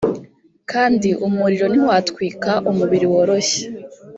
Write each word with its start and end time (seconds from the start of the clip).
kandi 0.71 1.09
umuriro 1.25 1.65
ntiwatwika 1.71 2.51
umubiri 2.69 3.05
woroshye 3.13 3.63